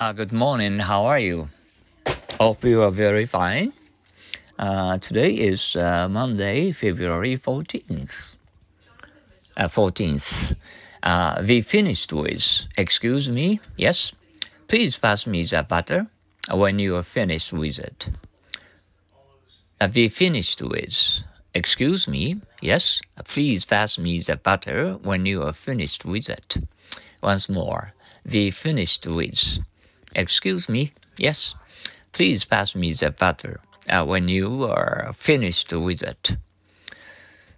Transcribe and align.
Uh, 0.00 0.12
good 0.12 0.30
morning. 0.30 0.78
How 0.78 1.06
are 1.06 1.18
you? 1.18 1.48
Hope 2.38 2.62
you 2.62 2.82
are 2.82 2.90
very 2.92 3.26
fine. 3.26 3.72
Uh, 4.56 4.98
today 4.98 5.32
is 5.32 5.74
uh, 5.74 6.08
Monday, 6.08 6.70
February 6.70 7.36
14th. 7.36 8.36
Uh, 9.56 9.66
14th. 9.66 10.54
Uh, 11.02 11.42
we 11.44 11.62
finished 11.62 12.12
with, 12.12 12.68
excuse 12.76 13.28
me, 13.28 13.58
yes? 13.76 14.12
Please 14.68 14.96
pass 14.96 15.26
me 15.26 15.42
the 15.42 15.64
butter 15.64 16.06
when 16.48 16.78
you 16.78 16.94
are 16.94 17.02
finished 17.02 17.52
with 17.52 17.80
it. 17.80 18.08
Uh, 19.80 19.88
we 19.92 20.08
finished 20.08 20.62
with, 20.62 21.22
excuse 21.54 22.06
me, 22.06 22.40
yes? 22.60 23.00
Please 23.24 23.64
pass 23.64 23.98
me 23.98 24.20
the 24.20 24.36
butter 24.36 24.92
when 25.02 25.26
you 25.26 25.42
are 25.42 25.52
finished 25.52 26.04
with 26.04 26.28
it. 26.28 26.56
Once 27.20 27.48
more, 27.48 27.94
we 28.24 28.52
finished 28.52 29.04
with, 29.04 29.58
excuse 30.18 30.68
me, 30.68 30.92
yes? 31.16 31.54
Please 32.12 32.44
pass 32.44 32.74
me 32.74 32.92
the 32.92 33.10
butter 33.10 33.60
uh, 33.88 34.04
when 34.04 34.28
you 34.28 34.64
are 34.64 35.12
finished 35.16 35.72
with 35.72 36.02
it. 36.02 36.36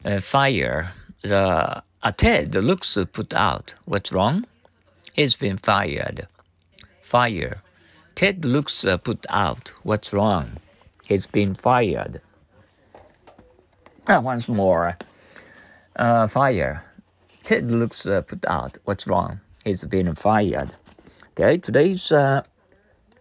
Uh, 0.05 0.20
fire. 0.20 0.92
The 1.23 1.82
uh, 2.02 2.12
Ted 2.16 2.54
looks 2.54 2.96
put 3.12 3.32
out. 3.34 3.74
What's 3.84 4.12
wrong? 4.12 4.46
He's 5.15 5.37
been 5.37 5.59
fired. 5.59 6.28
Fire. 7.02 7.62
Ted 8.15 8.45
looks 8.45 8.84
uh, 8.84 8.96
put 8.98 9.27
out. 9.30 9.73
What's 9.82 10.12
wrong? 10.12 10.59
He's 11.09 11.27
been 11.27 11.54
fired. 11.54 12.20
Uh, 14.06 14.20
once 14.23 14.48
more. 14.48 14.96
Uh, 15.96 16.27
fire. 16.29 16.84
Ted 17.45 17.70
looks 17.70 18.06
uh, 18.06 18.23
put 18.23 18.45
out. 18.46 18.79
What's 18.84 19.06
wrong? 19.06 19.40
He's 19.65 19.84
been 19.84 20.15
fired. 20.15 20.70
Okay, 21.32 21.59
today's 21.59 22.12
uh, 22.12 22.42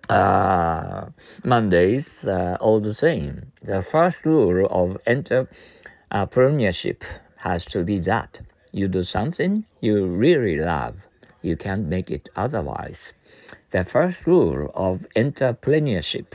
uh, 0.10 1.10
Mondays 1.46 2.26
uh, 2.26 2.58
all 2.60 2.80
the 2.80 2.94
same. 2.94 3.52
The 3.62 3.82
first 3.82 4.26
rule 4.26 4.66
of 4.72 4.98
entrepreneurship 5.06 7.04
has 7.38 7.66
to 7.66 7.84
be 7.84 8.00
that 8.00 8.42
you 8.72 8.88
do 8.88 9.04
something 9.04 9.66
you 9.82 10.08
really 10.08 10.58
love. 10.58 10.96
You 11.42 11.56
can't 11.56 11.88
make 11.88 12.12
it 12.12 12.30
otherwise. 12.36 13.14
The 13.72 13.84
first 13.84 14.26
rule 14.28 14.72
of 14.74 15.06
entrepreneurship 15.16 16.34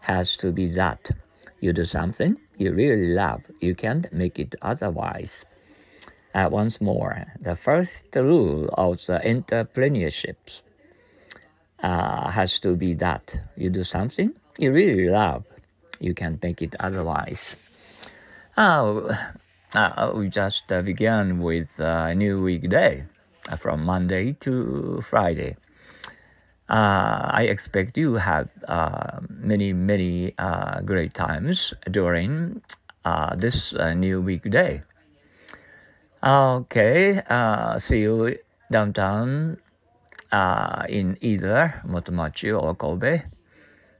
has 0.00 0.36
to 0.38 0.52
be 0.52 0.70
that 0.72 1.10
you 1.60 1.72
do 1.72 1.84
something 1.84 2.36
you 2.58 2.72
really 2.72 3.14
love. 3.14 3.42
You 3.60 3.74
can't 3.74 4.12
make 4.12 4.38
it 4.38 4.54
otherwise. 4.60 5.46
Uh, 6.34 6.48
once 6.50 6.80
more, 6.80 7.26
the 7.40 7.54
first 7.54 8.06
rule 8.14 8.68
of 8.74 9.06
the 9.06 9.20
entrepreneurship 9.24 10.62
uh, 11.82 12.30
has 12.30 12.58
to 12.60 12.76
be 12.76 12.94
that 12.94 13.40
you 13.56 13.70
do 13.70 13.84
something 13.84 14.34
you 14.58 14.72
really 14.72 15.08
love. 15.08 15.44
You 16.00 16.14
can't 16.14 16.42
make 16.42 16.62
it 16.62 16.74
otherwise. 16.78 17.56
Oh, 18.56 19.10
uh, 19.74 20.12
we 20.14 20.28
just 20.28 20.70
uh, 20.70 20.82
began 20.82 21.40
with 21.40 21.80
a 21.80 22.14
new 22.14 22.42
weekday 22.42 23.04
uh, 23.50 23.56
from 23.56 23.84
Monday 23.84 24.32
to 24.40 25.00
Friday. 25.02 25.56
Uh, 26.68 27.28
I 27.30 27.46
expect 27.50 27.98
you 27.98 28.14
have 28.14 28.48
uh, 28.68 29.20
many, 29.28 29.72
many 29.72 30.34
great 30.84 31.14
times 31.14 31.74
during 31.90 32.62
this 33.36 33.74
new 33.74 34.20
weekday. 34.20 34.82
Okay, 36.22 37.20
see 37.80 38.00
you 38.00 38.38
downtown 38.70 39.58
uh, 40.34 40.82
in 40.88 41.16
either 41.20 41.80
Motomachi 41.86 42.50
or 42.50 42.74
Kobe, 42.74 43.22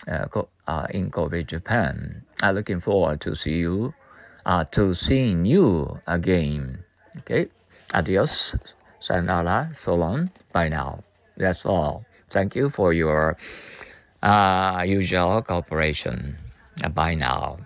uh, 0.09 0.27
uh, 0.67 0.87
in 0.91 1.11
Kobe, 1.11 1.45
Japan. 1.45 2.25
I'm 2.43 2.57
looking 2.57 2.81
forward 2.81 3.21
to 3.23 3.37
see 3.37 3.59
you, 3.63 3.95
uh, 4.45 4.65
to 4.73 4.95
seeing 4.95 5.47
you 5.47 6.01
again. 6.07 6.83
Okay, 7.19 7.47
adios, 7.95 8.57
sayonara, 8.99 9.71
so 9.73 9.95
long, 9.95 10.31
bye 10.53 10.69
now. 10.69 11.05
That's 11.37 11.65
all. 11.65 12.05
Thank 12.31 12.57
you 12.57 12.69
for 12.69 12.93
your 12.93 13.37
uh, 14.23 14.83
usual 14.87 15.43
cooperation. 15.43 16.37
Bye 16.93 17.15
now. 17.15 17.59